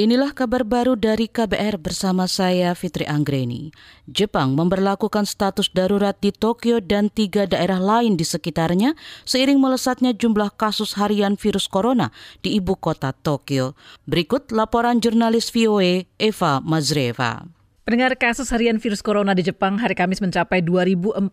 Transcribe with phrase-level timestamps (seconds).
[0.00, 3.68] Inilah kabar baru dari KBR bersama saya Fitri Anggreni.
[4.08, 8.96] Jepang memperlakukan status darurat di Tokyo dan tiga daerah lain di sekitarnya
[9.28, 12.08] seiring melesatnya jumlah kasus harian virus corona
[12.40, 13.76] di ibu kota Tokyo.
[14.08, 17.44] Berikut laporan jurnalis VOA Eva Mazreva.
[17.84, 21.28] Pendengar kasus harian virus corona di Jepang hari Kamis mencapai 2.447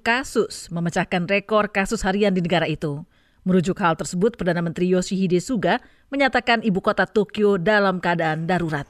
[0.00, 3.04] kasus, memecahkan rekor kasus harian di negara itu.
[3.48, 5.80] Merujuk hal tersebut, Perdana Menteri Yoshihide Suga
[6.12, 8.84] menyatakan ibu kota Tokyo dalam keadaan darurat.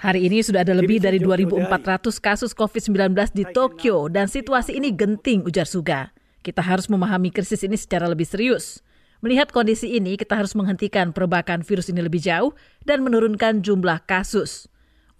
[0.00, 1.70] Hari ini sudah ada lebih dari 2.400
[2.18, 6.10] kasus COVID-19 di Tokyo dan situasi ini genting, ujar Suga.
[6.42, 8.82] Kita harus memahami krisis ini secara lebih serius.
[9.22, 14.66] Melihat kondisi ini, kita harus menghentikan perbakan virus ini lebih jauh dan menurunkan jumlah kasus.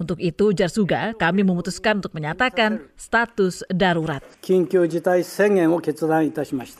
[0.00, 4.24] Untuk itu, Jarsuga, kami memutuskan untuk menyatakan status darurat.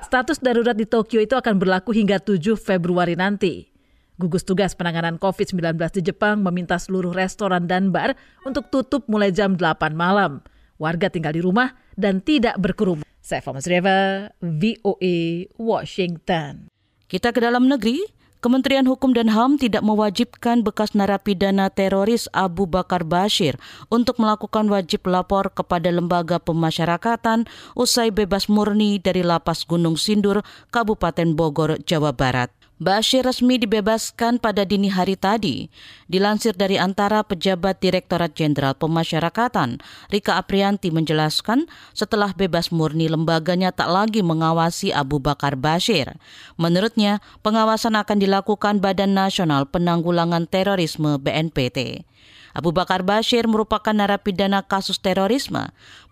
[0.08, 3.68] Status darurat di Tokyo itu akan berlaku hingga 7 Februari nanti.
[4.16, 8.16] Gugus Tugas Penanganan COVID-19 di Jepang meminta seluruh restoran dan bar
[8.48, 10.40] untuk tutup mulai jam 8 malam.
[10.80, 13.04] Warga tinggal di rumah dan tidak berkerumun.
[13.20, 16.72] Saya Fama Reva, VOA, Washington.
[17.04, 18.19] Kita ke dalam negeri.
[18.40, 23.60] Kementerian Hukum dan HAM tidak mewajibkan bekas narapidana teroris Abu Bakar Bashir
[23.92, 27.44] untuk melakukan wajib lapor kepada lembaga pemasyarakatan
[27.76, 30.40] usai bebas murni dari lapas Gunung Sindur,
[30.72, 32.59] Kabupaten Bogor, Jawa Barat.
[32.80, 35.68] Bashir resmi dibebaskan pada dini hari tadi.
[36.08, 43.92] Dilansir dari antara pejabat Direktorat Jenderal Pemasyarakatan, Rika Aprianti menjelaskan setelah bebas murni lembaganya tak
[43.92, 46.16] lagi mengawasi Abu Bakar Bashir.
[46.56, 52.08] Menurutnya, pengawasan akan dilakukan Badan Nasional Penanggulangan Terorisme BNPT.
[52.56, 55.70] Abu Bakar Bashir merupakan narapidana kasus terorisme.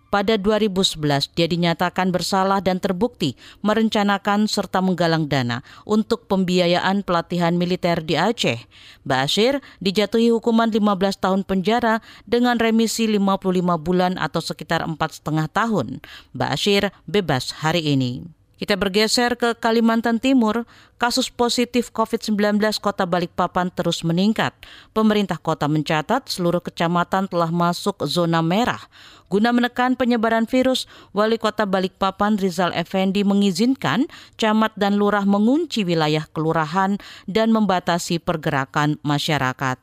[0.09, 8.01] Pada 2011, dia dinyatakan bersalah dan terbukti merencanakan serta menggalang dana untuk pembiayaan pelatihan militer
[8.01, 8.65] di Aceh.
[9.05, 16.01] Bashir dijatuhi hukuman 15 tahun penjara dengan remisi 55 bulan atau sekitar empat setengah tahun.
[16.33, 18.38] Bashir bebas hari ini.
[18.59, 20.67] Kita bergeser ke Kalimantan Timur,
[20.99, 24.51] kasus positif COVID-19 kota Balikpapan terus meningkat.
[24.91, 28.83] Pemerintah kota mencatat seluruh kecamatan telah masuk zona merah.
[29.31, 36.27] Guna menekan penyebaran virus, Wali Kota Balikpapan Rizal Effendi mengizinkan camat dan lurah mengunci wilayah
[36.27, 36.99] kelurahan
[37.31, 39.79] dan membatasi pergerakan masyarakat.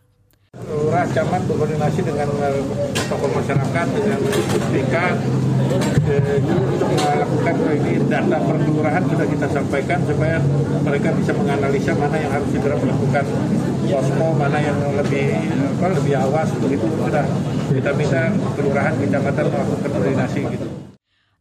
[0.69, 2.61] Lurah camat berkoordinasi dengan eh,
[3.09, 4.21] tokoh masyarakat dengan
[4.73, 4.95] BK
[6.13, 6.41] eh,
[6.97, 7.56] melakukan
[8.07, 10.39] data perkelurahan sudah kita sampaikan supaya
[10.87, 13.25] mereka bisa menganalisa mana yang harus segera melakukan
[13.87, 15.35] posko, mana yang lebih
[15.79, 17.27] apa, lebih awas begitu sudah
[17.71, 18.23] kita minta
[18.55, 20.67] kelurahan kecamatan melakukan koordinasi gitu.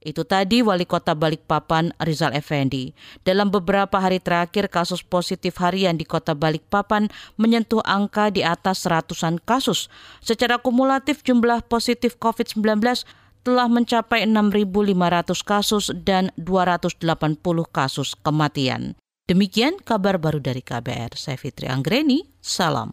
[0.05, 2.93] Itu tadi Wali Kota Balikpapan Rizal Effendi.
[3.25, 7.09] Dalam beberapa hari terakhir kasus positif harian di Kota Balikpapan
[7.41, 9.89] menyentuh angka di atas ratusan kasus.
[10.21, 12.61] Secara kumulatif jumlah positif COVID-19
[13.45, 17.05] telah mencapai 6.500 kasus dan 280
[17.69, 18.97] kasus kematian.
[19.29, 21.13] Demikian kabar baru dari KBR.
[21.13, 22.89] Saya Fitri Anggreni, salam.